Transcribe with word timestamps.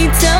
me, 0.00 0.08
tell 0.18 0.39